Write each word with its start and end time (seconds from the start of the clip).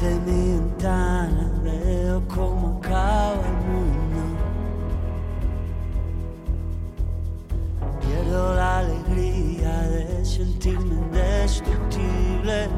Desde 0.00 0.18
mi 0.20 0.52
ventana 0.52 1.50
veo 1.62 2.22
cómo 2.34 2.78
acaba 2.78 3.34
el 3.34 3.58
mundo. 3.68 4.20
Pierdo 8.00 8.54
la 8.54 8.78
alegría 8.78 9.80
de 9.90 10.24
sentirme 10.24 10.94
indestructible. 10.94 12.68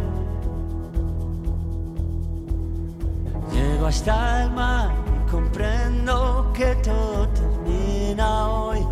Llego 3.53 3.87
hasta 3.87 4.43
el 4.43 4.51
mar 4.51 4.91
y 5.07 5.31
comprendo 5.31 6.51
que 6.53 6.75
todo 6.83 7.29
termina 7.29 8.49
hoy. 8.49 8.85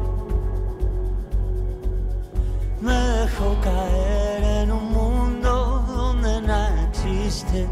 Me 2.80 2.92
dejo 2.92 3.56
caer 3.60 4.44
en 4.44 4.70
un 4.70 4.92
mundo 4.92 5.84
donde 5.88 6.42
nada 6.42 6.88
existe 6.90 7.66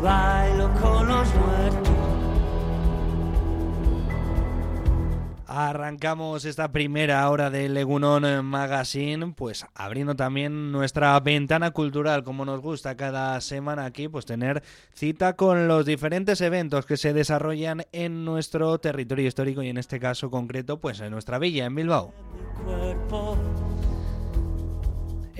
bailo 0.00 0.70
con 0.80 1.08
los 1.08 1.34
muertos. 1.34 1.90
Arrancamos 5.52 6.44
esta 6.44 6.70
primera 6.70 7.28
hora 7.28 7.50
de 7.50 7.68
Legunon 7.68 8.44
Magazine, 8.44 9.32
pues 9.36 9.66
abriendo 9.74 10.14
también 10.14 10.70
nuestra 10.70 11.18
ventana 11.18 11.72
cultural, 11.72 12.22
como 12.22 12.44
nos 12.44 12.60
gusta 12.60 12.96
cada 12.96 13.40
semana 13.40 13.84
aquí, 13.84 14.06
pues 14.06 14.26
tener 14.26 14.62
cita 14.94 15.34
con 15.34 15.66
los 15.66 15.84
diferentes 15.84 16.40
eventos 16.40 16.86
que 16.86 16.96
se 16.96 17.12
desarrollan 17.12 17.82
en 17.90 18.24
nuestro 18.24 18.78
territorio 18.78 19.26
histórico 19.26 19.60
y 19.64 19.70
en 19.70 19.78
este 19.78 19.98
caso 19.98 20.30
concreto, 20.30 20.78
pues 20.78 21.00
en 21.00 21.10
nuestra 21.10 21.40
villa, 21.40 21.64
en 21.64 21.74
Bilbao. 21.74 22.12
cuerpo. 22.64 23.36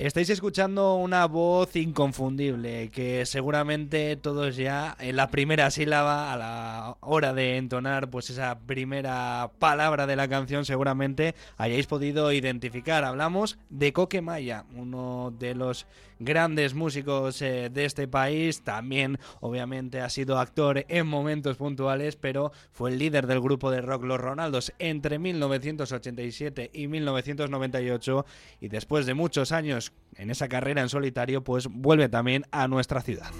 Estáis 0.01 0.31
escuchando 0.31 0.95
una 0.95 1.27
voz 1.27 1.75
inconfundible 1.75 2.89
que 2.89 3.23
seguramente 3.27 4.15
todos 4.15 4.55
ya 4.55 4.97
en 4.99 5.15
la 5.15 5.29
primera 5.29 5.69
sílaba 5.69 6.33
a 6.33 6.37
la 6.37 6.97
hora 7.01 7.35
de 7.35 7.57
entonar 7.57 8.09
pues 8.09 8.31
esa 8.31 8.57
primera 8.61 9.51
palabra 9.59 10.07
de 10.07 10.15
la 10.15 10.27
canción 10.27 10.65
seguramente 10.65 11.35
hayáis 11.55 11.85
podido 11.85 12.31
identificar. 12.31 13.03
Hablamos 13.03 13.59
de 13.69 13.93
Coque 13.93 14.23
Maya, 14.23 14.65
uno 14.75 15.35
de 15.37 15.53
los 15.53 15.85
grandes 16.23 16.73
músicos 16.73 17.41
eh, 17.41 17.69
de 17.71 17.85
este 17.85 18.07
país, 18.07 18.61
también 18.63 19.19
obviamente 19.39 20.01
ha 20.01 20.09
sido 20.09 20.39
actor 20.39 20.85
en 20.87 21.07
momentos 21.07 21.57
puntuales, 21.57 22.15
pero 22.15 22.51
fue 22.71 22.91
el 22.91 22.99
líder 22.99 23.27
del 23.27 23.41
grupo 23.41 23.71
de 23.71 23.81
rock 23.81 24.03
Los 24.03 24.19
Ronaldos 24.19 24.73
entre 24.79 25.19
1987 25.19 26.71
y 26.73 26.87
1998 26.87 28.25
y 28.59 28.67
después 28.67 29.05
de 29.05 29.13
muchos 29.13 29.51
años 29.51 29.93
en 30.15 30.29
esa 30.29 30.47
carrera 30.47 30.81
en 30.81 30.89
solitario, 30.89 31.43
pues 31.43 31.67
vuelve 31.67 32.09
también 32.09 32.45
a 32.51 32.67
nuestra 32.67 33.01
ciudad. 33.01 33.31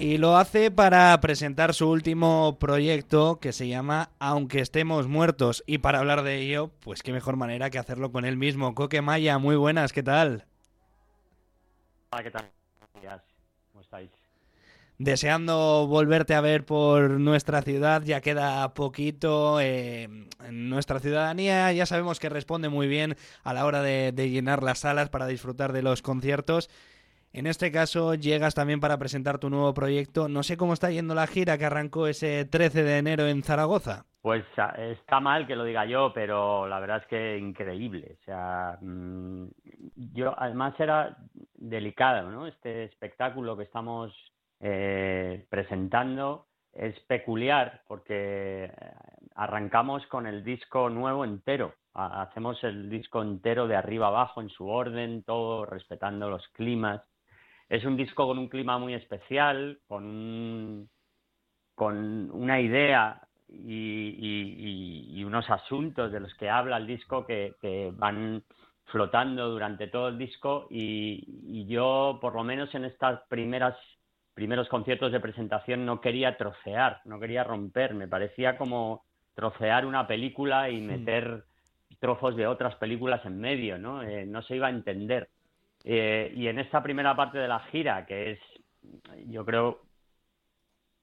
Y 0.00 0.16
lo 0.16 0.38
hace 0.38 0.70
para 0.70 1.20
presentar 1.20 1.74
su 1.74 1.90
último 1.90 2.56
proyecto 2.58 3.38
que 3.38 3.52
se 3.52 3.68
llama 3.68 4.08
Aunque 4.18 4.60
estemos 4.60 5.08
muertos. 5.08 5.62
Y 5.66 5.76
para 5.76 5.98
hablar 5.98 6.22
de 6.22 6.38
ello, 6.38 6.70
pues 6.80 7.02
qué 7.02 7.12
mejor 7.12 7.36
manera 7.36 7.68
que 7.68 7.78
hacerlo 7.78 8.10
con 8.10 8.24
él 8.24 8.38
mismo. 8.38 8.74
Coque 8.74 9.02
Maya, 9.02 9.36
muy 9.36 9.56
buenas, 9.56 9.92
¿qué 9.92 10.02
tal? 10.02 10.46
Hola, 12.12 12.22
¿qué 12.22 12.30
tal? 12.30 12.50
¿Cómo 13.72 13.82
estáis? 13.82 14.10
Deseando 14.96 15.86
volverte 15.86 16.32
a 16.32 16.40
ver 16.40 16.64
por 16.64 17.10
nuestra 17.10 17.60
ciudad, 17.60 18.00
ya 18.02 18.22
queda 18.22 18.72
poquito. 18.72 19.60
eh, 19.60 20.08
nuestra 20.50 21.00
ciudadanía 21.00 21.72
ya 21.72 21.84
sabemos 21.84 22.18
que 22.18 22.30
responde 22.30 22.70
muy 22.70 22.88
bien 22.88 23.18
a 23.42 23.52
la 23.52 23.66
hora 23.66 23.82
de, 23.82 24.12
de 24.12 24.30
llenar 24.30 24.62
las 24.62 24.78
salas 24.78 25.10
para 25.10 25.26
disfrutar 25.26 25.74
de 25.74 25.82
los 25.82 26.00
conciertos. 26.00 26.70
En 27.32 27.46
este 27.46 27.70
caso 27.70 28.14
llegas 28.14 28.54
también 28.54 28.80
para 28.80 28.98
presentar 28.98 29.38
tu 29.38 29.50
nuevo 29.50 29.72
proyecto. 29.72 30.28
No 30.28 30.42
sé 30.42 30.56
cómo 30.56 30.72
está 30.72 30.90
yendo 30.90 31.14
la 31.14 31.26
gira 31.28 31.56
que 31.58 31.64
arrancó 31.64 32.06
ese 32.08 32.44
13 32.44 32.82
de 32.82 32.98
enero 32.98 33.26
en 33.28 33.42
Zaragoza. 33.44 34.04
Pues 34.20 34.44
a- 34.58 34.74
está 34.76 35.20
mal 35.20 35.46
que 35.46 35.54
lo 35.56 35.64
diga 35.64 35.86
yo, 35.86 36.12
pero 36.12 36.66
la 36.66 36.80
verdad 36.80 36.98
es 36.98 37.06
que 37.06 37.38
increíble. 37.38 38.16
O 38.20 38.24
sea, 38.24 38.78
mm, 38.80 39.44
yo 40.12 40.34
además 40.36 40.74
era 40.78 41.16
delicado, 41.54 42.30
¿no? 42.30 42.46
Este 42.46 42.84
espectáculo 42.84 43.56
que 43.56 43.64
estamos 43.64 44.12
eh, 44.62 45.46
presentando 45.48 46.46
es 46.74 46.98
peculiar 47.06 47.80
porque 47.88 48.64
eh, 48.64 48.72
arrancamos 49.36 50.04
con 50.08 50.26
el 50.26 50.44
disco 50.44 50.90
nuevo 50.90 51.24
entero. 51.24 51.74
Ha- 51.94 52.22
Hacemos 52.22 52.62
el 52.64 52.90
disco 52.90 53.22
entero 53.22 53.66
de 53.68 53.76
arriba 53.76 54.08
abajo 54.08 54.40
en 54.42 54.50
su 54.50 54.68
orden, 54.68 55.22
todo 55.22 55.64
respetando 55.64 56.28
los 56.28 56.46
climas. 56.48 57.00
Es 57.70 57.84
un 57.84 57.96
disco 57.96 58.26
con 58.26 58.38
un 58.38 58.48
clima 58.48 58.78
muy 58.78 58.92
especial, 58.94 59.78
con 59.86 60.04
un- 60.04 60.90
con 61.74 62.30
una 62.32 62.60
idea 62.60 63.22
y, 63.48 63.56
y- 64.18 64.54
y- 64.58 65.20
y 65.20 65.24
unos 65.24 65.48
asuntos 65.48 66.12
de 66.12 66.20
los 66.20 66.34
que 66.34 66.50
habla 66.50 66.76
el 66.76 66.86
disco 66.86 67.24
que, 67.26 67.54
que 67.60 67.92
van 67.94 68.42
flotando 68.86 69.48
durante 69.48 69.86
todo 69.86 70.08
el 70.08 70.18
disco 70.18 70.66
y, 70.70 71.24
y 71.44 71.66
yo 71.66 72.18
por 72.20 72.34
lo 72.34 72.44
menos 72.44 72.74
en 72.74 72.84
estas 72.84 73.20
primeras 73.28 73.76
primeros 74.34 74.68
conciertos 74.68 75.12
de 75.12 75.20
presentación 75.20 75.84
no 75.86 76.00
quería 76.00 76.36
trocear, 76.36 77.00
no 77.04 77.20
quería 77.20 77.44
romper, 77.44 77.94
me 77.94 78.08
parecía 78.08 78.56
como 78.56 79.04
trocear 79.34 79.86
una 79.86 80.06
película 80.06 80.70
y 80.70 80.80
meter 80.80 81.44
trozos 82.00 82.36
de 82.36 82.46
otras 82.46 82.74
películas 82.76 83.24
en 83.26 83.38
medio, 83.38 83.78
¿no? 83.78 84.02
Eh, 84.02 84.26
no 84.26 84.42
se 84.42 84.56
iba 84.56 84.68
a 84.68 84.70
entender. 84.70 85.28
Eh, 85.84 86.32
y 86.36 86.48
en 86.48 86.58
esta 86.58 86.82
primera 86.82 87.16
parte 87.16 87.38
de 87.38 87.48
la 87.48 87.60
gira, 87.60 88.06
que 88.06 88.32
es, 88.32 88.40
yo 89.26 89.44
creo, 89.44 89.80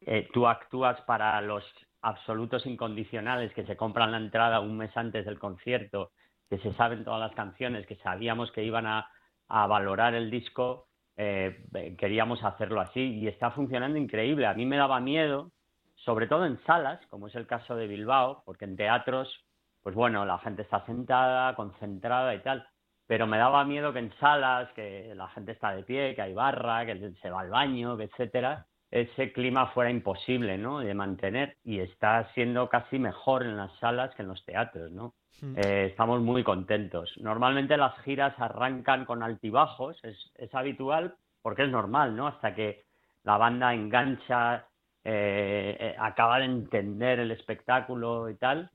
eh, 0.02 0.28
tú 0.32 0.48
actúas 0.48 1.00
para 1.02 1.40
los 1.42 1.64
absolutos 2.02 2.66
incondicionales 2.66 3.54
que 3.54 3.66
se 3.66 3.76
compran 3.76 4.12
la 4.12 4.18
entrada 4.18 4.60
un 4.60 4.78
mes 4.78 4.96
antes 4.96 5.26
del 5.26 5.40
concierto, 5.40 6.12
que 6.50 6.60
se 6.60 6.74
saben 6.74 7.04
todas 7.04 7.20
las 7.20 7.36
canciones, 7.36 7.86
que 7.88 7.96
sabíamos 7.98 8.52
que 8.52 8.64
iban 8.64 8.86
a, 8.86 9.10
valorar 9.50 10.14
el 10.14 10.30
disco, 10.30 10.88
eh, 11.16 11.66
queríamos 11.98 12.44
hacerlo 12.44 12.82
así 12.82 13.00
y 13.00 13.28
está 13.28 13.52
funcionando 13.52 13.98
increíble. 13.98 14.46
A 14.46 14.54
mí 14.54 14.66
me 14.66 14.76
daba 14.76 15.00
miedo, 15.00 15.52
sobre 15.96 16.28
todo 16.28 16.46
en 16.46 16.62
salas, 16.66 17.00
como 17.08 17.28
es 17.28 17.36
el 17.36 17.48
caso 17.48 17.76
de 17.76 17.88
Bilbao, 17.88 18.44
porque 18.46 18.66
en 18.66 18.76
teatros, 18.76 19.46
pues 19.84 19.96
bueno, 19.96 20.26
la 20.26 20.38
gente 20.40 20.64
está 20.64 20.86
sentada, 20.86 21.56
concentrada 21.56 22.36
y 22.36 22.40
tal, 22.40 22.68
pero 23.08 23.26
me 23.26 23.38
daba 23.38 23.64
miedo 23.66 23.94
que 23.94 24.00
en 24.00 24.14
salas, 24.20 24.70
que 24.74 25.14
la 25.16 25.28
gente 25.30 25.54
está 25.54 25.72
de 25.72 25.84
pie, 25.84 26.14
que 26.14 26.22
hay 26.22 26.34
barra, 26.34 26.86
que 26.86 27.14
se 27.22 27.30
va 27.30 27.42
al 27.42 27.50
baño, 27.50 28.00
etcétera, 28.00 28.66
ese 28.92 29.32
clima 29.34 29.68
fuera 29.68 29.90
imposible, 29.90 30.58
¿no? 30.58 30.80
De 30.80 30.94
mantener 30.94 31.58
y 31.64 31.80
está 31.80 32.30
siendo 32.34 32.70
casi 32.70 33.00
mejor 33.00 33.44
en 33.44 33.58
las 33.58 33.72
salas 33.80 34.14
que 34.16 34.22
en 34.22 34.28
los 34.30 34.46
teatros, 34.46 34.92
¿no? 34.92 35.14
Eh, 35.56 35.88
estamos 35.92 36.22
muy 36.22 36.44
contentos. 36.44 37.14
Normalmente 37.18 37.78
las 37.78 37.98
giras 38.00 38.34
arrancan 38.40 39.06
con 39.06 39.24
altibajos, 39.24 39.98
es, 40.04 40.18
es 40.36 40.54
habitual 40.54 41.16
porque 41.42 41.64
es 41.64 41.70
normal, 41.70 42.16
¿no? 42.16 42.28
Hasta 42.28 42.56
que 42.56 42.86
la 43.24 43.38
banda 43.38 43.74
engancha, 43.74 44.66
eh, 45.10 45.78
eh, 45.80 45.96
acaba 45.98 46.40
de 46.40 46.46
entender 46.46 47.20
el 47.20 47.32
espectáculo 47.32 48.30
y 48.30 48.36
tal. 48.36 48.70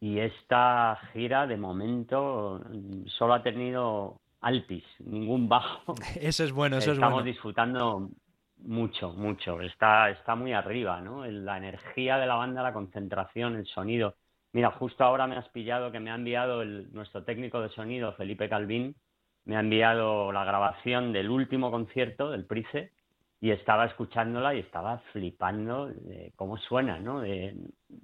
Y 0.00 0.20
esta 0.20 0.98
gira, 1.12 1.46
de 1.46 1.56
momento, 1.56 2.60
mm, 2.70 3.06
solo 3.06 3.34
ha 3.34 3.42
tenido 3.42 4.20
altis, 4.40 4.84
ningún 5.00 5.48
bajo. 5.48 5.94
Eso 6.20 6.44
es 6.44 6.52
bueno, 6.52 6.78
eso 6.78 6.92
es 6.92 6.98
Estamos 6.98 7.22
bueno. 7.22 7.24
disfrutando 7.24 8.10
mucho, 8.58 9.12
mucho. 9.12 9.60
Está, 9.60 10.10
está 10.10 10.34
muy 10.36 10.52
arriba, 10.52 11.00
¿no? 11.00 11.26
La 11.26 11.56
energía 11.56 12.18
de 12.18 12.26
la 12.26 12.36
banda, 12.36 12.62
la 12.62 12.72
concentración, 12.72 13.56
el 13.56 13.66
sonido. 13.66 14.14
Mira, 14.52 14.70
justo 14.72 15.04
ahora 15.04 15.26
me 15.26 15.36
has 15.36 15.48
pillado 15.48 15.90
que 15.92 16.00
me 16.00 16.10
ha 16.10 16.14
enviado 16.14 16.62
el, 16.62 16.92
nuestro 16.92 17.24
técnico 17.24 17.60
de 17.60 17.68
sonido, 17.70 18.12
Felipe 18.14 18.48
Calvín, 18.48 18.94
me 19.44 19.56
ha 19.56 19.60
enviado 19.60 20.30
la 20.32 20.44
grabación 20.44 21.12
del 21.12 21.30
último 21.30 21.70
concierto 21.70 22.30
del 22.30 22.46
Price 22.46 22.92
y 23.40 23.50
estaba 23.50 23.86
escuchándola 23.86 24.54
y 24.54 24.60
estaba 24.60 24.98
flipando 25.12 25.86
de 25.88 26.32
cómo 26.36 26.56
suena, 26.58 26.98
¿no? 26.98 27.20
De- 27.20 27.56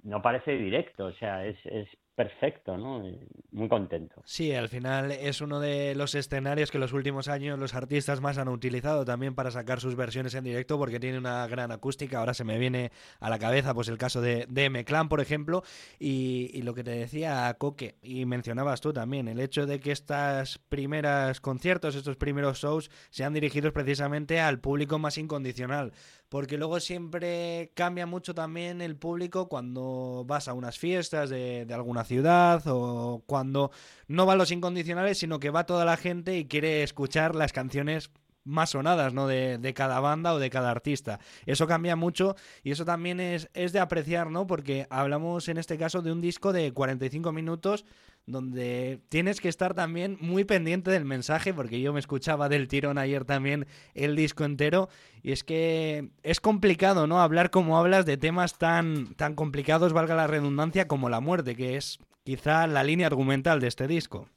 no 0.05 0.21
parece 0.21 0.51
directo, 0.51 1.07
o 1.07 1.13
sea, 1.13 1.45
es, 1.45 1.57
es 1.65 1.87
perfecto, 2.15 2.77
¿no? 2.77 3.03
Muy 3.51 3.67
contento. 3.67 4.21
Sí, 4.23 4.53
al 4.53 4.69
final 4.69 5.11
es 5.11 5.41
uno 5.41 5.59
de 5.59 5.95
los 5.95 6.15
escenarios 6.15 6.71
que 6.71 6.79
los 6.79 6.93
últimos 6.93 7.27
años 7.27 7.59
los 7.59 7.73
artistas 7.73 8.21
más 8.21 8.37
han 8.37 8.47
utilizado 8.47 9.03
también 9.03 9.35
para 9.35 9.51
sacar 9.51 9.81
sus 9.81 9.95
versiones 9.95 10.33
en 10.35 10.45
directo 10.45 10.77
porque 10.77 10.99
tiene 10.99 11.17
una 11.17 11.45
gran 11.47 11.71
acústica. 11.71 12.19
Ahora 12.19 12.33
se 12.33 12.45
me 12.45 12.57
viene 12.57 12.91
a 13.19 13.29
la 13.29 13.37
cabeza 13.37 13.73
pues 13.73 13.89
el 13.89 13.97
caso 13.97 14.21
de, 14.21 14.45
de 14.47 14.65
M-Clan, 14.65 15.09
por 15.09 15.19
ejemplo, 15.19 15.63
y, 15.99 16.51
y 16.53 16.61
lo 16.61 16.73
que 16.73 16.83
te 16.83 16.91
decía 16.91 17.53
Coque, 17.57 17.95
y 18.01 18.25
mencionabas 18.25 18.79
tú 18.79 18.93
también, 18.93 19.27
el 19.27 19.39
hecho 19.39 19.65
de 19.65 19.79
que 19.79 19.91
estas 19.91 20.59
primeras 20.69 21.41
conciertos, 21.41 21.95
estos 21.95 22.15
primeros 22.15 22.59
shows, 22.59 22.89
sean 23.09 23.33
dirigidos 23.33 23.73
precisamente 23.73 24.39
al 24.39 24.59
público 24.59 24.99
más 24.99 25.17
incondicional. 25.17 25.91
Porque 26.29 26.57
luego 26.57 26.79
siempre 26.79 27.71
cambia 27.75 28.05
mucho 28.05 28.33
también 28.33 28.81
el 28.81 28.95
público 28.95 29.47
cuando 29.47 30.23
vas 30.25 30.47
a 30.47 30.53
unas 30.53 30.77
fiestas 30.77 31.29
de, 31.29 31.65
de 31.65 31.73
alguna 31.73 32.03
ciudad 32.03 32.63
o 32.65 33.23
cuando 33.25 33.71
no 34.07 34.25
van 34.25 34.37
los 34.37 34.51
incondicionales, 34.51 35.17
sino 35.19 35.39
que 35.39 35.49
va 35.51 35.65
toda 35.65 35.85
la 35.85 35.97
gente 35.97 36.37
y 36.37 36.45
quiere 36.45 36.83
escuchar 36.83 37.35
las 37.35 37.53
canciones 37.53 38.11
más 38.45 38.69
sonadas, 38.69 39.13
¿no? 39.13 39.27
De, 39.27 39.57
de, 39.57 39.73
cada 39.73 39.99
banda 39.99 40.33
o 40.33 40.39
de 40.39 40.49
cada 40.49 40.71
artista. 40.71 41.19
Eso 41.45 41.67
cambia 41.67 41.95
mucho 41.95 42.35
y 42.63 42.71
eso 42.71 42.85
también 42.85 43.19
es, 43.19 43.49
es 43.53 43.73
de 43.73 43.79
apreciar, 43.79 44.29
¿no? 44.31 44.47
Porque 44.47 44.87
hablamos 44.89 45.49
en 45.49 45.57
este 45.57 45.77
caso 45.77 46.01
de 46.01 46.11
un 46.11 46.21
disco 46.21 46.53
de 46.53 46.71
45 46.71 47.31
minutos 47.31 47.85
donde 48.25 48.99
tienes 49.09 49.39
que 49.39 49.49
estar 49.49 49.73
también 49.73 50.17
muy 50.19 50.45
pendiente 50.45 50.91
del 50.91 51.05
mensaje, 51.05 51.53
porque 51.53 51.81
yo 51.81 51.93
me 51.93 51.99
escuchaba 51.99 52.49
del 52.49 52.67
tirón 52.67 52.97
ayer 52.97 53.25
también 53.25 53.67
el 53.93 54.15
disco 54.15 54.43
entero, 54.43 54.89
y 55.21 55.31
es 55.31 55.43
que 55.43 56.09
es 56.23 56.39
complicado, 56.39 57.07
¿no? 57.07 57.21
Hablar 57.21 57.51
como 57.51 57.77
hablas 57.77 58.05
de 58.05 58.17
temas 58.17 58.57
tan, 58.57 59.13
tan 59.15 59.35
complicados, 59.35 59.93
valga 59.93 60.15
la 60.15 60.27
redundancia, 60.27 60.87
como 60.87 61.09
la 61.09 61.19
muerte, 61.19 61.55
que 61.55 61.75
es 61.77 61.99
quizá 62.23 62.65
la 62.67 62.83
línea 62.83 63.07
argumental 63.07 63.59
de 63.59 63.67
este 63.67 63.87
disco. 63.87 64.27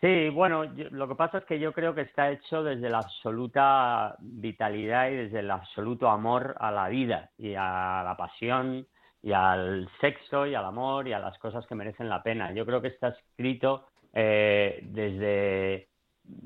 Sí, 0.00 0.30
bueno, 0.30 0.64
lo 0.64 1.08
que 1.08 1.14
pasa 1.14 1.38
es 1.38 1.44
que 1.44 1.60
yo 1.60 1.74
creo 1.74 1.94
que 1.94 2.00
está 2.00 2.30
hecho 2.30 2.62
desde 2.62 2.88
la 2.88 2.98
absoluta 2.98 4.16
vitalidad 4.18 5.10
y 5.10 5.16
desde 5.16 5.40
el 5.40 5.50
absoluto 5.50 6.08
amor 6.08 6.56
a 6.58 6.70
la 6.70 6.88
vida 6.88 7.30
y 7.36 7.54
a 7.54 8.02
la 8.02 8.14
pasión 8.16 8.86
y 9.22 9.32
al 9.32 9.88
sexo 10.00 10.46
y 10.46 10.54
al 10.54 10.64
amor 10.64 11.06
y 11.08 11.12
a 11.12 11.18
las 11.18 11.38
cosas 11.38 11.66
que 11.66 11.74
merecen 11.74 12.08
la 12.08 12.22
pena. 12.22 12.52
Yo 12.52 12.64
creo 12.64 12.80
que 12.80 12.88
está 12.88 13.08
escrito 13.08 13.86
eh, 14.12 14.80
desde 14.82 15.88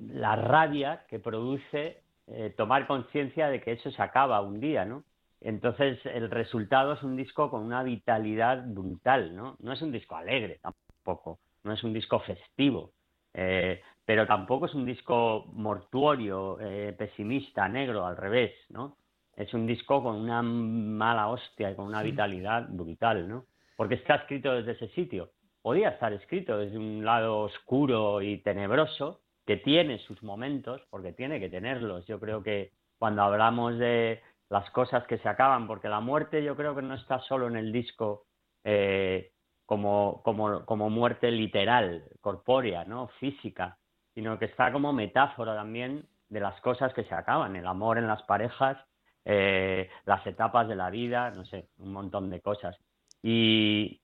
la 0.08 0.36
rabia 0.36 1.04
que 1.08 1.18
produce 1.18 2.02
eh, 2.26 2.52
tomar 2.56 2.86
conciencia 2.86 3.48
de 3.48 3.60
que 3.60 3.72
eso 3.72 3.90
se 3.90 4.02
acaba 4.02 4.40
un 4.40 4.60
día, 4.60 4.84
¿no? 4.84 5.04
Entonces 5.40 5.98
el 6.06 6.30
resultado 6.30 6.94
es 6.94 7.02
un 7.02 7.16
disco 7.16 7.50
con 7.50 7.62
una 7.62 7.82
vitalidad 7.82 8.64
brutal, 8.66 9.36
¿no? 9.36 9.56
No 9.60 9.72
es 9.72 9.82
un 9.82 9.92
disco 9.92 10.16
alegre 10.16 10.58
tampoco, 10.62 11.38
no 11.64 11.72
es 11.72 11.84
un 11.84 11.92
disco 11.92 12.18
festivo, 12.20 12.92
eh, 13.34 13.82
pero 14.06 14.26
tampoco 14.26 14.66
es 14.66 14.74
un 14.74 14.86
disco 14.86 15.44
mortuorio, 15.52 16.58
pesimista, 16.96 17.68
negro, 17.68 18.06
al 18.06 18.16
revés, 18.16 18.52
¿no? 18.70 18.96
Es 19.36 19.52
un 19.54 19.66
disco 19.66 20.02
con 20.02 20.16
una 20.16 20.42
mala 20.42 21.28
hostia 21.28 21.70
y 21.70 21.74
con 21.74 21.86
una 21.86 22.02
vitalidad 22.02 22.66
brutal, 22.68 23.28
¿no? 23.28 23.46
Porque 23.76 23.96
está 23.96 24.16
escrito 24.16 24.52
desde 24.52 24.72
ese 24.72 24.88
sitio. 24.94 25.30
Podía 25.62 25.90
estar 25.90 26.12
escrito 26.12 26.58
desde 26.58 26.78
un 26.78 27.04
lado 27.04 27.40
oscuro 27.40 28.22
y 28.22 28.38
tenebroso, 28.38 29.20
que 29.46 29.56
tiene 29.56 29.98
sus 29.98 30.22
momentos, 30.22 30.82
porque 30.90 31.12
tiene 31.12 31.40
que 31.40 31.48
tenerlos. 31.48 32.06
Yo 32.06 32.20
creo 32.20 32.42
que 32.42 32.72
cuando 32.98 33.22
hablamos 33.22 33.78
de 33.78 34.22
las 34.50 34.70
cosas 34.70 35.04
que 35.06 35.18
se 35.18 35.28
acaban, 35.28 35.66
porque 35.66 35.88
la 35.88 36.00
muerte 36.00 36.44
yo 36.44 36.54
creo 36.56 36.74
que 36.74 36.82
no 36.82 36.94
está 36.94 37.18
solo 37.20 37.48
en 37.48 37.56
el 37.56 37.72
disco 37.72 38.26
eh, 38.62 39.32
como, 39.66 40.22
como, 40.22 40.64
como 40.64 40.90
muerte 40.90 41.30
literal, 41.30 42.04
corpórea, 42.20 42.84
¿no? 42.84 43.08
física, 43.18 43.78
sino 44.14 44.38
que 44.38 44.44
está 44.44 44.70
como 44.72 44.92
metáfora 44.92 45.54
también 45.54 46.06
de 46.28 46.40
las 46.40 46.60
cosas 46.60 46.92
que 46.94 47.04
se 47.04 47.14
acaban, 47.14 47.56
el 47.56 47.66
amor 47.66 47.98
en 47.98 48.06
las 48.06 48.22
parejas 48.22 48.78
eh, 49.24 49.90
las 50.04 50.26
etapas 50.26 50.68
de 50.68 50.76
la 50.76 50.90
vida, 50.90 51.30
no 51.30 51.44
sé, 51.44 51.68
un 51.78 51.92
montón 51.92 52.30
de 52.30 52.40
cosas. 52.40 52.76
Y, 53.22 54.00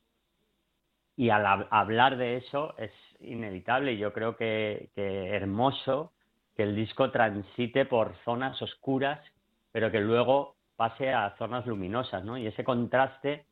y 1.17 1.31
al 1.31 1.67
hablar 1.71 2.17
de 2.17 2.37
eso 2.39 2.75
es 2.79 2.93
inevitable. 3.21 3.97
Yo 3.97 4.13
creo 4.13 4.37
que, 4.37 4.91
que 4.95 5.29
hermoso 5.29 6.13
que 6.57 6.63
el 6.63 6.75
disco 6.75 7.11
transite 7.11 7.85
por 7.85 8.17
zonas 8.25 8.61
oscuras, 8.63 9.21
pero 9.73 9.91
que 9.91 10.01
luego 10.01 10.57
pase 10.77 11.13
a 11.13 11.35
zonas 11.37 11.67
luminosas, 11.67 12.25
¿no? 12.25 12.39
Y 12.39 12.47
ese 12.47 12.65
contraste 12.65 13.45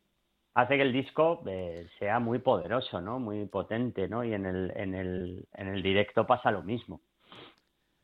hace 0.54 0.76
que 0.76 0.82
el 0.82 0.92
disco 0.92 1.42
eh, 1.46 1.86
sea 1.98 2.18
muy 2.18 2.38
poderoso, 2.38 3.00
¿no? 3.00 3.20
Muy 3.20 3.46
potente, 3.46 4.08
¿no? 4.08 4.24
Y 4.24 4.34
en 4.34 4.46
el, 4.46 4.72
en 4.74 4.94
el, 4.94 5.46
en 5.54 5.68
el 5.68 5.82
directo 5.82 6.26
pasa 6.26 6.50
lo 6.50 6.62
mismo. 6.62 7.00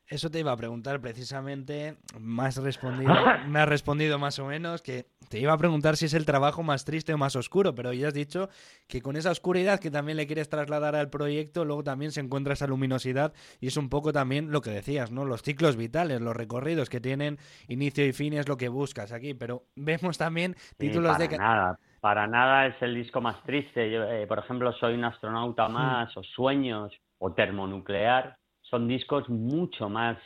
Eso 0.07 0.29
te 0.29 0.39
iba 0.39 0.51
a 0.51 0.57
preguntar 0.57 1.01
precisamente, 1.01 1.97
más 2.19 2.57
respondido, 2.57 3.11
me 3.47 3.59
has 3.59 3.67
respondido 3.67 4.19
más 4.19 4.37
o 4.37 4.45
menos, 4.45 4.83
que 4.83 5.07
te 5.29 5.39
iba 5.39 5.51
a 5.51 5.57
preguntar 5.57 5.97
si 5.97 6.05
es 6.05 6.13
el 6.13 6.25
trabajo 6.25 6.61
más 6.61 6.85
triste 6.85 7.11
o 7.13 7.17
más 7.17 7.35
oscuro, 7.35 7.73
pero 7.73 7.91
ya 7.91 8.09
has 8.09 8.13
dicho 8.13 8.49
que 8.87 9.01
con 9.01 9.15
esa 9.15 9.31
oscuridad 9.31 9.79
que 9.79 9.89
también 9.89 10.17
le 10.17 10.27
quieres 10.27 10.47
trasladar 10.47 10.95
al 10.95 11.09
proyecto, 11.09 11.65
luego 11.65 11.83
también 11.83 12.11
se 12.11 12.21
encuentra 12.21 12.53
esa 12.53 12.67
luminosidad 12.67 13.33
y 13.59 13.67
es 13.67 13.77
un 13.77 13.89
poco 13.89 14.13
también 14.13 14.51
lo 14.51 14.61
que 14.61 14.69
decías, 14.69 15.11
¿no? 15.11 15.25
Los 15.25 15.41
ciclos 15.41 15.75
vitales, 15.75 16.21
los 16.21 16.35
recorridos 16.35 16.87
que 16.89 17.01
tienen 17.01 17.39
inicio 17.67 18.05
y 18.05 18.13
fin 18.13 18.33
es 18.33 18.47
lo 18.47 18.57
que 18.57 18.69
buscas 18.69 19.11
aquí, 19.11 19.33
pero 19.33 19.63
vemos 19.75 20.19
también 20.19 20.55
títulos 20.77 21.17
de... 21.17 21.29
Nada. 21.29 21.79
Para 21.99 22.27
nada 22.27 22.67
es 22.67 22.79
el 22.83 22.93
disco 22.93 23.19
más 23.19 23.41
triste. 23.41 23.89
Yo, 23.89 24.03
eh, 24.03 24.27
por 24.27 24.37
ejemplo, 24.37 24.71
Soy 24.73 24.93
un 24.93 25.05
astronauta 25.05 25.67
más, 25.67 26.15
o 26.15 26.21
Sueños, 26.21 26.93
o 27.17 27.33
Termonuclear 27.33 28.37
son 28.69 28.87
discos 28.87 29.27
mucho 29.29 29.89
más 29.89 30.17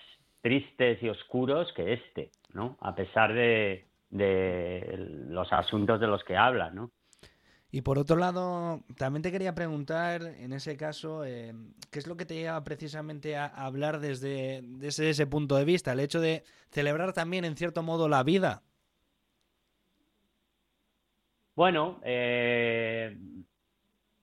tristes 0.42 1.02
y 1.04 1.10
oscuros 1.10 1.72
que 1.74 1.94
este, 1.94 2.32
¿no? 2.54 2.78
A 2.82 2.96
pesar 2.96 3.34
de, 3.34 3.86
los 4.10 5.52
asuntos 5.52 6.00
de 6.00 6.08
los 6.08 6.24
que 6.24 6.38
habla, 6.38 6.72
¿no? 6.72 6.92
Y 7.72 7.82
por 7.82 8.00
otro 8.00 8.16
lado, 8.16 8.82
también 8.98 9.22
te 9.22 9.32
quería 9.32 9.54
preguntar, 9.54 10.24
en 10.24 10.54
ese 10.54 10.76
caso, 10.76 11.24
eh, 11.24 11.54
¿qué 11.92 12.00
es 12.00 12.08
lo 12.08 12.18
que 12.18 12.26
te 12.26 12.34
lleva 12.34 12.64
precisamente 12.64 13.38
a 13.38 13.46
hablar 13.46 14.00
desde, 14.00 14.64
ese 14.82 15.28
punto 15.28 15.56
de 15.56 15.66
vista? 15.66 15.92
El 15.92 16.00
hecho 16.00 16.20
de 16.20 16.44
celebrar 16.72 17.14
también, 17.14 17.46
en 17.46 17.56
cierto 17.56 17.84
modo, 17.84 18.10
la 18.10 18.24
vida. 18.24 18.64
Bueno, 21.56 22.00
eh, 22.04 23.16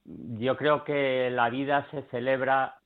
yo 0.05 0.57
creo 0.57 0.83
que 0.83 1.31
la 1.31 1.49
vida 1.49 1.87
se 1.93 2.03
celebra 2.11 2.81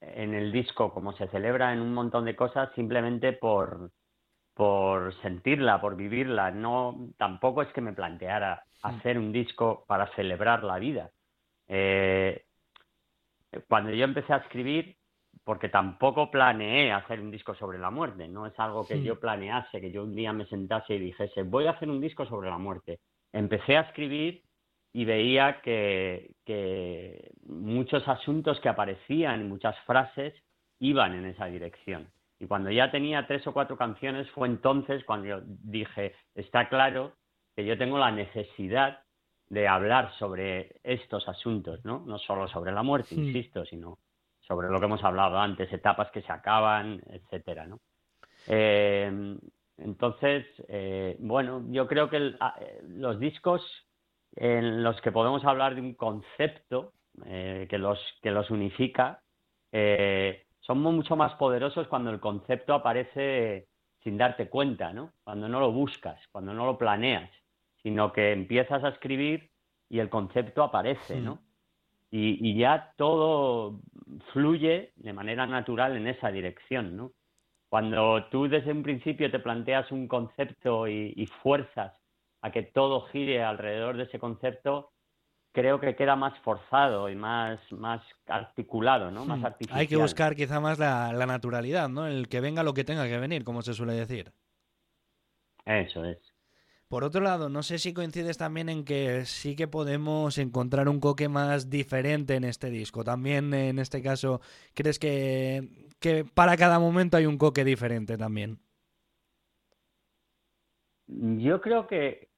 en 0.00 0.34
el 0.34 0.52
disco, 0.52 0.92
como 0.92 1.12
se 1.12 1.28
celebra 1.28 1.72
en 1.72 1.80
un 1.80 1.92
montón 1.92 2.24
de 2.24 2.36
cosas, 2.36 2.70
simplemente 2.74 3.32
por, 3.32 3.90
por 4.54 5.14
sentirla, 5.22 5.80
por 5.80 5.96
vivirla. 5.96 6.50
No, 6.50 7.10
tampoco 7.16 7.62
es 7.62 7.68
que 7.72 7.80
me 7.80 7.92
planteara 7.92 8.64
hacer 8.82 9.18
un 9.18 9.32
disco 9.32 9.84
para 9.86 10.06
celebrar 10.14 10.64
la 10.64 10.78
vida. 10.78 11.10
Eh, 11.68 12.44
cuando 13.68 13.90
yo 13.90 14.04
empecé 14.04 14.32
a 14.32 14.38
escribir, 14.38 14.96
porque 15.44 15.68
tampoco 15.68 16.30
planeé 16.30 16.92
hacer 16.92 17.20
un 17.20 17.30
disco 17.30 17.54
sobre 17.54 17.78
la 17.78 17.90
muerte, 17.90 18.28
no 18.28 18.46
es 18.46 18.58
algo 18.58 18.86
que 18.86 19.02
yo 19.02 19.18
planease, 19.18 19.80
que 19.80 19.90
yo 19.90 20.04
un 20.04 20.14
día 20.14 20.32
me 20.32 20.46
sentase 20.46 20.94
y 20.94 20.98
dijese, 20.98 21.42
voy 21.42 21.66
a 21.66 21.72
hacer 21.72 21.88
un 21.88 22.00
disco 22.00 22.26
sobre 22.26 22.50
la 22.50 22.58
muerte. 22.58 23.00
Empecé 23.32 23.76
a 23.76 23.82
escribir 23.82 24.42
y 24.92 25.04
veía 25.04 25.60
que, 25.62 26.34
muchos 27.46 28.06
asuntos 28.08 28.58
que 28.60 28.68
aparecían, 28.68 29.48
muchas 29.48 29.78
frases, 29.80 30.34
iban 30.80 31.14
en 31.14 31.26
esa 31.26 31.46
dirección. 31.46 32.08
Y 32.38 32.46
cuando 32.46 32.70
ya 32.70 32.90
tenía 32.90 33.26
tres 33.26 33.46
o 33.46 33.52
cuatro 33.52 33.76
canciones 33.76 34.28
fue 34.30 34.48
entonces 34.48 35.04
cuando 35.04 35.28
yo 35.28 35.40
dije, 35.44 36.14
está 36.34 36.68
claro 36.68 37.12
que 37.54 37.64
yo 37.64 37.76
tengo 37.76 37.98
la 37.98 38.10
necesidad 38.10 39.00
de 39.48 39.68
hablar 39.68 40.12
sobre 40.18 40.80
estos 40.82 41.28
asuntos, 41.28 41.84
¿no? 41.84 42.02
No 42.06 42.18
solo 42.18 42.48
sobre 42.48 42.72
la 42.72 42.82
muerte, 42.82 43.14
insisto, 43.14 43.64
sino 43.66 43.98
sobre 44.40 44.68
lo 44.68 44.78
que 44.78 44.86
hemos 44.86 45.04
hablado 45.04 45.38
antes, 45.38 45.72
etapas 45.72 46.10
que 46.12 46.22
se 46.22 46.32
acaban, 46.32 47.02
etcétera, 47.10 47.66
¿no? 47.66 47.80
Eh, 48.46 49.36
entonces, 49.76 50.46
eh, 50.68 51.16
bueno, 51.18 51.64
yo 51.68 51.86
creo 51.86 52.08
que 52.08 52.34
ah, 52.40 52.54
eh, 52.60 52.80
los 52.88 53.18
discos 53.18 53.62
en 54.40 54.82
los 54.82 54.98
que 55.02 55.12
podemos 55.12 55.44
hablar 55.44 55.74
de 55.74 55.82
un 55.82 55.92
concepto 55.92 56.94
eh, 57.26 57.66
que, 57.68 57.76
los, 57.76 58.00
que 58.22 58.30
los 58.30 58.50
unifica, 58.50 59.20
eh, 59.70 60.46
son 60.60 60.80
mucho 60.80 61.14
más 61.14 61.34
poderosos 61.34 61.86
cuando 61.88 62.10
el 62.10 62.20
concepto 62.20 62.72
aparece 62.72 63.68
sin 64.02 64.16
darte 64.16 64.48
cuenta, 64.48 64.94
¿no? 64.94 65.12
Cuando 65.24 65.46
no 65.46 65.60
lo 65.60 65.72
buscas, 65.72 66.18
cuando 66.32 66.54
no 66.54 66.64
lo 66.64 66.78
planeas, 66.78 67.30
sino 67.82 68.14
que 68.14 68.32
empiezas 68.32 68.82
a 68.82 68.88
escribir 68.88 69.50
y 69.90 69.98
el 69.98 70.08
concepto 70.08 70.62
aparece, 70.62 71.20
¿no? 71.20 71.40
Y, 72.10 72.58
ya 72.58 72.94
todo 72.96 73.78
fluye 74.32 74.92
de 74.96 75.12
manera 75.12 75.46
natural 75.46 75.98
en 75.98 76.08
esa 76.08 76.30
dirección, 76.30 76.96
¿no? 76.96 77.12
Cuando 77.68 78.24
tú 78.30 78.48
desde 78.48 78.72
un 78.72 78.82
principio 78.82 79.30
te 79.30 79.38
planteas 79.38 79.92
un 79.92 80.08
concepto 80.08 80.88
y 80.88 81.26
fuerzas 81.42 81.99
a 82.42 82.50
que 82.50 82.62
todo 82.62 83.06
gire 83.08 83.42
alrededor 83.42 83.96
de 83.96 84.04
ese 84.04 84.18
concepto, 84.18 84.92
creo 85.52 85.80
que 85.80 85.96
queda 85.96 86.16
más 86.16 86.38
forzado 86.40 87.08
y 87.08 87.16
más, 87.16 87.60
más 87.72 88.02
articulado, 88.26 89.10
¿no? 89.10 89.24
Más 89.24 89.40
hmm. 89.40 89.46
artificial. 89.46 89.78
Hay 89.78 89.86
que 89.86 89.96
buscar 89.96 90.34
quizá 90.36 90.60
más 90.60 90.78
la, 90.78 91.12
naturalidad, 91.26 91.88
¿no? 91.88 92.06
El 92.06 92.28
que 92.28 92.40
venga 92.40 92.62
lo 92.62 92.74
que 92.74 92.84
tenga 92.84 93.06
que 93.06 93.18
venir, 93.18 93.44
como 93.44 93.62
se 93.62 93.74
suele 93.74 93.94
decir. 93.94 94.32
Eso 95.64 96.04
es. 96.04 96.18
Por 96.88 97.04
otro 97.04 97.20
lado, 97.20 97.48
no 97.48 97.62
sé 97.62 97.78
si 97.78 97.94
coincides 97.94 98.36
también 98.36 98.68
en 98.68 98.84
que 98.84 99.24
sí 99.24 99.54
que 99.54 99.68
podemos 99.68 100.38
encontrar 100.38 100.88
un 100.88 100.98
coque 100.98 101.28
más 101.28 101.70
diferente 101.70 102.34
en 102.34 102.42
este 102.42 102.68
disco. 102.68 103.04
También 103.04 103.54
en 103.54 103.78
este 103.78 104.02
caso, 104.02 104.40
¿crees 104.74 104.98
que, 104.98 105.88
que 106.00 106.24
para 106.24 106.56
cada 106.56 106.80
momento 106.80 107.16
hay 107.16 107.26
un 107.26 107.38
coque 107.38 107.64
diferente 107.64 108.18
también? 108.18 108.58
Yo 111.06 111.60
creo 111.60 111.86
que, 111.86 112.29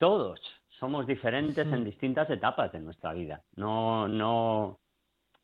todos 0.00 0.40
somos 0.80 1.06
diferentes 1.06 1.66
en 1.66 1.84
distintas 1.84 2.28
etapas 2.30 2.72
de 2.72 2.80
nuestra 2.80 3.12
vida. 3.12 3.42
No, 3.54 4.08
no, 4.08 4.78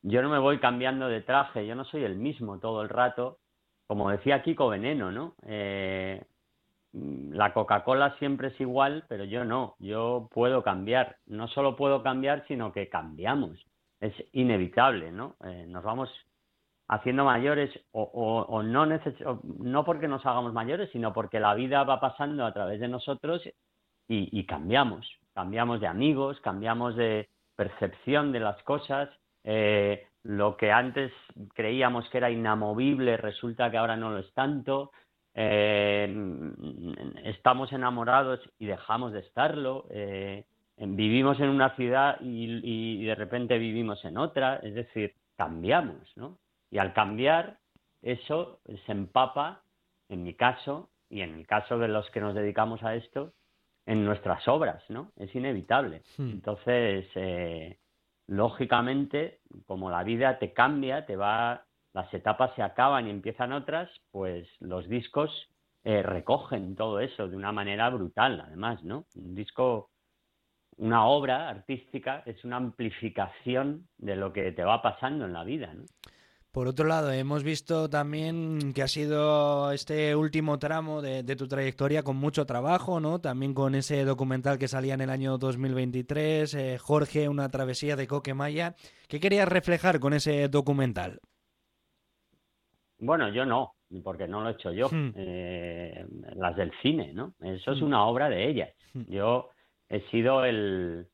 yo 0.01 0.23
no 0.23 0.31
me 0.31 0.39
voy 0.39 0.59
cambiando 0.59 1.09
de 1.09 1.21
traje, 1.21 1.67
yo 1.67 1.75
no 1.75 1.85
soy 1.85 2.05
el 2.05 2.17
mismo 2.17 2.59
todo 2.59 2.81
el 2.81 2.89
rato, 2.89 3.39
como 3.87 4.11
decía 4.11 4.43
Kiko 4.43 4.71
Veneno, 4.71 5.13
¿no? 5.13 5.35
Eh, 5.47 6.25
la 6.93 7.53
Coca-Cola 7.53 8.17
siempre 8.19 8.49
es 8.49 8.59
igual, 8.59 9.05
pero 9.09 9.25
yo 9.25 9.45
no, 9.45 9.77
yo 9.79 10.31
puedo 10.33 10.63
cambiar, 10.63 11.19
no 11.27 11.49
solo 11.49 11.77
puedo 11.77 12.03
cambiar, 12.03 12.47
sino 12.49 12.73
que 12.73 12.89
cambiamos, 12.89 13.63
es 14.01 14.15
inevitable, 14.33 15.13
¿no? 15.13 15.37
Eh, 15.45 15.67
nos 15.69 15.85
vamos 15.85 16.09
haciendo 16.89 17.27
mayores 17.27 17.71
o, 17.93 18.63
no, 18.63 18.87
no 18.87 19.85
porque 19.85 20.09
nos 20.09 20.25
hagamos 20.25 20.55
mayores, 20.55 20.89
sino 20.93 21.13
porque 21.13 21.41
la 21.41 21.53
vida 21.55 21.85
va 21.85 22.01
pasando 22.01 22.47
a 22.47 22.55
través 22.55 22.81
de 22.81 22.89
nosotros 22.89 23.43
y, 24.09 24.45
cambiamos, 24.45 25.07
cambiamos 25.35 25.81
de 25.81 25.87
amigos, 25.87 26.41
cambiamos 26.41 26.97
de 26.97 27.29
percepción 27.57 28.33
de 28.33 28.41
las 28.41 28.63
cosas, 28.63 29.09
eh, 29.45 30.07
lo 30.23 30.57
que 30.57 30.71
antes 30.73 31.13
creíamos 31.55 32.09
que 32.11 32.19
era 32.19 32.31
inamovible 32.31 33.17
resulta 33.17 33.71
que 33.71 33.79
ahora 33.79 33.97
no 33.97 34.11
lo 34.11 34.19
es 34.19 34.33
tanto, 34.33 34.93
eh, 35.35 36.13
estamos 37.25 37.73
enamorados 37.73 38.41
y 38.59 38.67
dejamos 38.67 39.13
de 39.13 39.21
estarlo, 39.21 39.87
eh, 39.91 40.45
vivimos 40.77 41.41
en 41.41 41.49
una 41.49 41.75
ciudad 41.77 42.19
y, 42.21 43.05
de 43.05 43.15
repente 43.15 43.59
vivimos 43.59 44.05
en 44.05 44.19
otra, 44.19 44.57
es 44.57 44.75
decir, 44.75 45.15
cambiamos, 45.37 46.17
¿no? 46.17 46.39
Y 46.71 46.79
al 46.79 46.93
cambiar, 46.93 47.59
eso 48.03 48.61
se 48.65 48.93
empapa, 48.93 49.63
en 50.09 50.23
mi 50.23 50.35
caso, 50.35 50.89
y 51.09 51.21
en 51.21 51.35
el 51.35 51.47
caso 51.47 51.79
de 51.79 51.89
los 51.89 52.11
que 52.11 52.21
nos 52.21 52.35
dedicamos 52.35 52.83
a 52.83 52.95
esto, 52.95 53.33
en 53.87 54.05
nuestras 54.05 54.47
obras, 54.49 54.83
¿no? 54.90 55.12
Es 55.16 55.35
inevitable. 55.35 56.02
Hmm. 56.19 56.31
Entonces, 56.31 57.07
eh, 57.14 57.78
lógicamente, 58.26 59.40
como 59.66 59.90
la 59.90 60.02
vida 60.02 60.38
te 60.38 60.52
cambia, 60.52 61.07
te 61.07 61.16
va, 61.16 61.64
las 61.93 62.12
etapas 62.12 62.55
se 62.57 62.62
acaban 62.62 63.07
y 63.07 63.11
empiezan 63.11 63.52
otras, 63.52 63.88
pues 64.11 64.49
los 64.61 64.88
discos 64.88 65.31
eh, 65.85 66.02
recogen 66.02 66.75
todo 66.75 66.99
eso 66.99 67.28
de 67.28 67.37
una 67.37 67.52
manera 67.52 67.88
brutal, 67.90 68.43
además, 68.45 68.83
¿no? 68.83 69.07
Un 69.14 69.37
disco, 69.37 69.90
una 70.78 71.07
obra 71.07 71.49
artística 71.49 72.25
es 72.26 72.45
una 72.45 72.57
amplificación 72.57 73.87
de 73.97 74.16
lo 74.16 74.33
que 74.33 74.50
te 74.50 74.64
va 74.64 74.83
pasando 74.83 75.25
en 75.25 75.33
la 75.33 75.45
vida, 75.45 75.73
¿no? 75.73 75.85
Por 76.57 76.69
otro 76.69 76.87
lado, 76.87 77.13
hemos 77.13 77.45
visto 77.45 77.91
también 77.91 78.73
que 78.73 78.83
ha 78.83 78.89
sido 78.89 79.73
este 79.73 80.17
último 80.17 80.59
tramo 80.59 81.03
de, 81.03 81.23
tu 81.37 81.47
trayectoria 81.47 82.03
con 82.03 82.17
mucho 82.17 82.47
trabajo, 82.47 82.99
¿no? 82.99 83.21
También 83.21 83.53
con 83.53 83.75
ese 83.75 84.07
documental 84.07 84.57
que 84.57 84.67
salía 84.67 84.95
en 84.95 85.03
el 85.03 85.11
año 85.11 85.37
2023, 85.37 86.55
eh, 86.55 86.79
Jorge, 86.79 87.29
una 87.29 87.51
travesía 87.51 87.95
de 87.95 88.07
Coquemaya. 88.07 88.75
¿Qué 89.07 89.21
querías 89.21 89.47
reflejar 89.47 90.01
con 90.01 90.15
ese 90.15 90.49
documental? 90.49 91.21
Bueno, 93.01 93.29
yo 93.29 93.45
no, 93.45 93.75
porque 94.03 94.27
no 94.27 94.41
lo 94.41 94.49
he 94.49 94.53
hecho 94.53 94.73
yo. 94.73 94.89
Hmm. 94.89 95.13
Eh, 95.15 96.07
las 96.37 96.57
del 96.57 96.73
cine, 96.81 97.13
¿no? 97.13 97.35
Eso 97.43 97.73
es 97.73 97.83
hmm. 97.83 97.85
una 97.85 98.07
obra 98.07 98.31
de 98.31 98.49
ellas. 98.49 98.71
Hmm. 98.95 99.03
Yo 99.09 99.51
he 99.91 100.01
sido 100.09 100.43
el, 100.47 101.07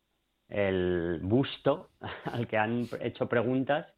el 0.47 1.19
busto 1.21 1.91
al 2.33 2.47
que 2.47 2.59
han 2.59 2.87
hecho 3.01 3.29
preguntas 3.29 3.93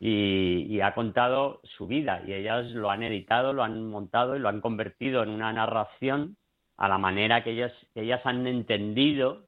y, 0.00 0.80
ha 0.80 0.94
contado 0.94 1.60
su 1.62 1.86
vida 1.86 2.22
y 2.26 2.32
ellas 2.32 2.70
lo 2.70 2.90
han 2.90 3.02
editado, 3.02 3.52
lo 3.52 3.62
han 3.62 3.86
montado 3.90 4.34
y 4.34 4.38
lo 4.38 4.48
han 4.48 4.62
convertido 4.62 5.22
en 5.22 5.28
una 5.28 5.52
narración 5.52 6.36
a 6.78 6.88
la 6.88 6.96
manera 6.96 7.44
que 7.44 7.50
ellas, 7.50 7.72
ellas 7.94 8.22
han 8.24 8.46
entendido 8.46 9.46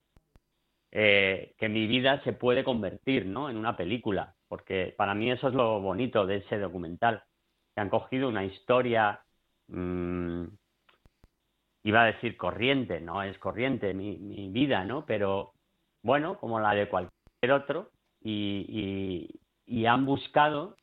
eh, 0.90 1.54
que 1.56 1.70
mi 1.70 1.86
vida 1.86 2.22
se 2.24 2.34
puede 2.34 2.64
convertir 2.64 3.24
¿no? 3.24 3.48
en 3.48 3.56
una 3.56 3.78
película, 3.78 4.34
porque 4.46 4.94
para 4.96 5.14
mí 5.14 5.30
eso 5.30 5.48
es 5.48 5.54
lo 5.54 5.80
bonito 5.80 6.26
de 6.26 6.36
ese 6.36 6.58
documental, 6.58 7.22
que 7.74 7.80
han 7.80 7.88
cogido 7.88 8.28
una 8.28 8.44
historia, 8.44 9.24
mmm, 9.68 10.44
iba 11.84 12.02
a 12.02 12.06
decir 12.12 12.36
corriente, 12.36 13.00
no 13.00 13.22
es 13.22 13.38
corriente 13.38 13.94
mi, 13.94 14.18
mi 14.18 14.50
vida, 14.50 14.84
¿no? 14.84 15.06
pero 15.06 15.54
bueno, 16.02 16.38
como 16.38 16.60
la 16.60 16.74
de 16.74 16.90
cualquier 16.90 17.52
otro, 17.52 17.88
y 18.24 19.41
han 19.86 20.04
buscado 20.04 20.76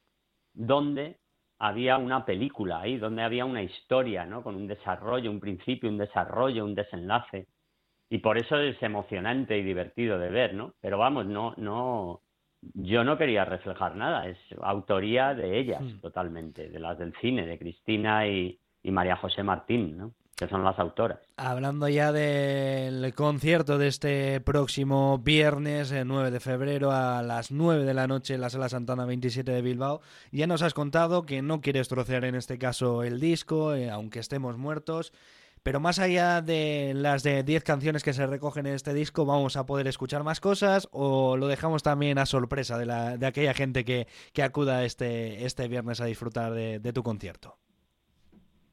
dónde 0.54 1.18
había 1.60 1.98
una 1.98 2.26
película 2.26 2.82
ahí, 2.82 2.98
donde 2.98 3.22
había 3.22 3.46
una 3.46 3.62
historia, 3.62 4.26
¿no? 4.26 4.42
Con 4.44 4.56
un 4.56 4.68
desarrollo, 4.68 5.30
un 5.30 5.40
principio, 5.40 5.90
un 5.90 5.98
desarrollo, 5.98 6.66
un 6.66 6.74
desenlace. 6.74 7.48
Y 8.10 8.20
por 8.20 8.38
eso 8.38 8.58
es 8.58 8.82
emocionante 8.82 9.58
y 9.58 9.64
divertido 9.64 10.18
de 10.18 10.30
ver, 10.30 10.54
¿no? 10.54 10.74
Pero 10.82 10.98
vamos, 10.98 11.26
no, 11.26 11.54
no, 11.58 12.22
yo 12.62 13.04
no 13.04 13.18
quería 13.18 13.46
reflejar 13.46 13.96
nada, 13.96 14.28
es 14.28 14.38
autoría 14.62 15.36
de 15.36 15.60
ellas 15.60 15.82
hmm. 15.82 16.00
totalmente, 16.00 16.70
de 16.70 16.80
las 16.80 16.98
del 16.98 17.14
cine, 17.18 17.46
de 17.46 17.60
Cristina 17.60 18.28
y, 18.28 18.60
y 18.82 18.92
María 18.92 19.18
José 19.18 19.44
Martín, 19.44 19.98
¿no? 19.98 20.14
Que 20.40 20.48
son 20.48 20.64
las 20.64 20.80
autoras. 20.80 21.20
Hablando 21.36 21.90
ya 21.90 22.14
del 22.14 23.14
concierto 23.14 23.78
de 23.78 23.90
este 23.90 24.40
próximo 24.40 25.18
viernes, 25.18 25.92
el 25.92 26.08
9 26.08 26.32
de 26.32 26.40
febrero, 26.40 26.94
a 26.94 27.22
las 27.22 27.52
9 27.52 27.84
de 27.84 27.94
la 27.94 28.08
noche 28.08 28.36
en 28.36 28.42
la 28.42 28.50
Sala 28.50 28.70
Santana 28.70 29.04
27 29.04 29.52
de 29.52 29.62
Bilbao, 29.62 30.00
ya 30.32 30.48
nos 30.48 30.62
has 30.62 30.74
contado 30.74 31.26
que 31.26 31.42
no 31.42 31.60
quieres 31.60 31.90
trocear 31.90 32.24
en 32.24 32.36
este 32.36 32.58
caso 32.58 33.04
el 33.04 33.20
disco, 33.20 33.76
eh, 33.76 33.90
aunque 33.90 34.20
estemos 34.20 34.58
muertos. 34.58 35.12
Pero 35.62 35.82
más 35.82 36.00
allá 36.00 36.42
de 36.42 36.94
las 36.96 37.22
de 37.24 37.44
10 37.44 37.66
canciones 37.66 38.02
que 38.02 38.14
se 38.14 38.26
recogen 38.26 38.66
en 38.66 38.76
este 38.76 38.94
disco, 38.94 39.26
¿vamos 39.26 39.58
a 39.58 39.66
poder 39.66 39.88
escuchar 39.88 40.24
más 40.24 40.40
cosas 40.40 40.88
o 40.94 41.36
lo 41.36 41.48
dejamos 41.48 41.84
también 41.84 42.18
a 42.18 42.26
sorpresa 42.26 42.78
de, 42.78 42.86
la, 42.86 43.18
de 43.18 43.26
aquella 43.26 43.54
gente 43.54 43.84
que, 43.84 44.08
que 44.32 44.44
acuda 44.44 44.86
este, 44.86 45.46
este 45.46 45.68
viernes 45.68 46.00
a 46.00 46.06
disfrutar 46.06 46.54
de 46.54 46.94
tu 46.94 47.04
concierto? 47.04 47.58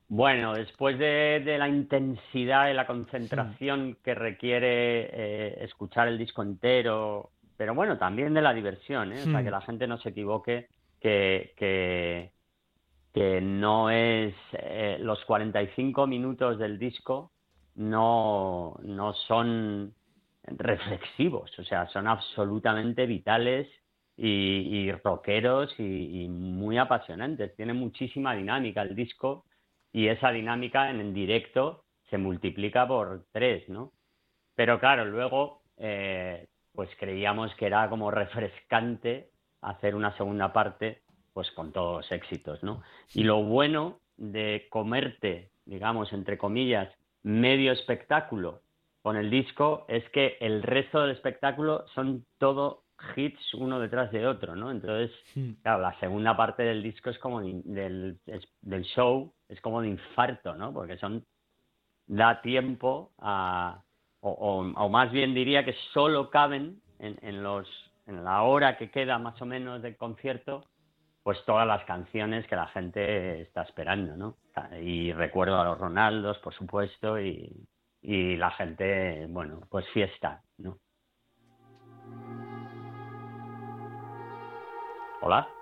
Bueno, 0.09 0.55
después 0.55 0.99
de, 0.99 1.57
la 1.59 1.69
intensidad 1.69 2.71
y 2.71 2.75
la 2.75 2.87
concentración 2.87 3.99
que 4.05 4.15
requiere 4.15 5.09
eh, 5.13 5.65
escuchar 5.65 6.07
el 6.07 6.17
disco 6.17 6.43
entero, 6.43 7.31
pero 7.57 7.75
bueno, 7.75 7.99
también 7.99 8.33
de 8.33 8.43
la 8.43 8.55
diversión, 8.55 9.13
¿eh? 9.13 9.23
o 9.23 9.25
sea, 9.25 9.43
que 9.43 9.51
la 9.51 9.63
gente 9.63 9.89
no 9.89 9.99
se 9.99 10.11
equivoque, 10.11 10.69
que, 11.01 11.55
que, 11.57 12.31
que 13.13 13.41
no 13.41 13.91
es 13.91 14.35
eh, 14.53 14.99
los 15.01 15.25
45 15.25 16.07
minutos 16.07 16.57
del 16.59 16.79
disco 16.79 17.33
no, 17.75 18.77
no 18.85 19.13
son 19.13 19.93
reflexivos, 20.45 21.59
o 21.59 21.65
sea, 21.65 21.89
son 21.89 22.07
absolutamente 22.07 23.07
vitales 23.07 23.67
y, 24.17 24.29
y 24.29 24.93
rockeros 24.93 25.75
y, 25.81 26.23
y 26.23 26.29
muy 26.29 26.79
apasionantes. 26.79 27.57
Tiene 27.57 27.73
muchísima 27.73 28.37
dinámica 28.37 28.83
el 28.83 28.95
disco 28.95 29.46
y 29.97 30.09
esa 30.09 30.31
dinámica 30.31 30.91
en, 30.91 31.15
directo 31.15 31.87
se 32.11 32.19
multiplica 32.19 32.87
por 32.87 33.25
tres, 33.33 33.67
¿no? 33.71 33.93
Pero 34.55 34.79
claro, 34.79 35.07
luego 35.07 35.63
eh, 35.79 36.49
pues 36.75 36.91
creíamos 37.01 37.55
que 37.55 37.65
era 37.65 37.89
como 37.89 38.11
refrescante 38.11 39.31
hacer 39.63 39.95
una 39.95 40.15
segunda 40.19 40.53
parte 40.53 41.01
pues 41.33 41.51
con 41.53 41.73
todos 41.73 42.03
los 42.03 42.13
éxitos, 42.13 42.63
¿no? 42.63 42.83
Y 43.15 43.23
lo 43.23 43.43
bueno 43.43 44.01
de 44.19 44.67
comerte, 44.69 45.51
digamos, 45.65 46.13
entre 46.13 46.37
comillas, 46.37 46.93
medio 47.23 47.73
espectáculo 47.73 48.61
con 49.01 49.17
el 49.17 49.31
disco 49.31 49.87
es 49.89 50.07
que 50.11 50.37
el 50.41 50.63
resto 50.63 51.01
del 51.01 51.13
espectáculo 51.13 51.87
son 51.95 52.27
todo 52.37 52.83
hits 53.17 53.55
uno 53.55 53.81
detrás 53.81 54.13
de 54.13 54.27
otro, 54.27 54.57
¿no? 54.57 54.71
Entonces, 54.71 55.11
hmm. 55.35 55.53
claro, 55.63 55.81
la 55.81 55.99
segunda 56.01 56.37
parte 56.37 56.65
del 56.65 56.83
disco 56.83 57.09
es 57.09 57.19
como 57.19 57.41
del, 57.41 58.19
del 58.61 58.83
show, 58.85 59.33
es 59.49 59.61
como 59.61 59.81
de 59.81 59.89
infarto, 59.89 60.55
¿no? 60.55 60.73
Porque 60.73 60.99
son 60.99 61.25
da 62.07 62.41
tiempo 62.41 63.13
a 63.19 63.83
o, 64.21 64.89
más 64.89 65.13
bien 65.13 65.35
diría 65.35 65.65
que 65.65 65.75
solo 65.93 66.31
caben 66.31 66.81
en, 66.99 67.17
en 67.23 67.43
los 67.43 67.69
en 68.07 68.25
la 68.25 68.43
hora 68.43 68.77
que 68.77 68.91
queda 68.91 69.19
más 69.19 69.41
o 69.41 69.47
menos 69.47 69.83
del 69.83 69.97
concierto 69.97 70.65
pues 71.27 71.45
todas 71.45 71.67
las 71.67 71.85
canciones 71.87 72.47
que 72.47 72.55
la 72.55 72.69
gente 72.69 73.41
está 73.41 73.63
esperando, 73.63 74.17
¿no? 74.17 74.37
Y 74.81 75.13
recuerdo 75.13 75.61
a 75.61 75.65
los 75.65 75.77
Ronaldos, 75.77 76.39
por 76.39 76.55
supuesto, 76.55 77.21
y, 77.21 77.67
y 78.01 78.37
la 78.37 78.53
gente, 78.53 79.27
bueno, 79.29 79.59
pues 79.69 79.85
fiesta, 79.89 80.41
¿no? 80.59 80.79
Hola. 85.21 85.56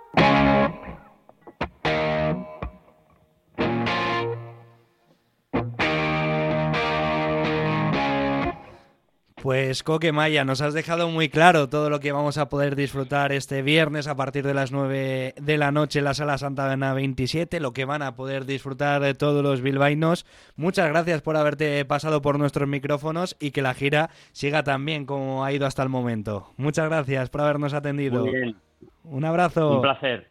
Pues 9.44 9.82
Coque 9.82 10.10
Maya, 10.10 10.46
nos 10.46 10.62
has 10.62 10.72
dejado 10.72 11.10
muy 11.10 11.28
claro 11.28 11.68
todo 11.68 11.90
lo 11.90 12.00
que 12.00 12.12
vamos 12.12 12.38
a 12.38 12.48
poder 12.48 12.76
disfrutar 12.76 13.30
este 13.30 13.60
viernes 13.60 14.08
a 14.08 14.16
partir 14.16 14.46
de 14.46 14.54
las 14.54 14.72
9 14.72 15.34
de 15.38 15.58
la 15.58 15.70
noche 15.70 15.98
en 15.98 16.06
la 16.06 16.14
Sala 16.14 16.38
Santa 16.38 16.72
Ana 16.72 16.94
27, 16.94 17.60
lo 17.60 17.74
que 17.74 17.84
van 17.84 18.00
a 18.00 18.16
poder 18.16 18.46
disfrutar 18.46 19.02
de 19.02 19.12
todos 19.12 19.42
los 19.42 19.60
bilbainos. 19.60 20.24
Muchas 20.56 20.88
gracias 20.88 21.20
por 21.20 21.36
haberte 21.36 21.84
pasado 21.84 22.22
por 22.22 22.38
nuestros 22.38 22.66
micrófonos 22.66 23.36
y 23.38 23.50
que 23.50 23.60
la 23.60 23.74
gira 23.74 24.08
siga 24.32 24.62
tan 24.62 24.82
bien 24.86 25.04
como 25.04 25.44
ha 25.44 25.52
ido 25.52 25.66
hasta 25.66 25.82
el 25.82 25.90
momento. 25.90 26.54
Muchas 26.56 26.88
gracias 26.88 27.28
por 27.28 27.42
habernos 27.42 27.74
atendido. 27.74 28.24
Muy 28.24 28.32
bien. 28.32 28.56
Un 29.02 29.26
abrazo. 29.26 29.76
Un 29.76 29.82
placer. 29.82 30.30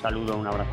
saludo, 0.00 0.38
un 0.38 0.46
abrazo. 0.46 0.72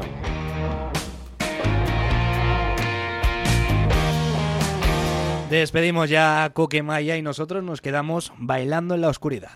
Despedimos 5.50 6.12
ya 6.12 6.44
a 6.44 6.52
Coquemaya 6.52 7.18
y 7.18 7.24
nosotros 7.24 7.64
nos 7.64 7.82
quedamos 7.82 8.32
bailando 8.38 8.94
en 8.94 9.02
la 9.02 9.10
oscuridad. 9.10 9.50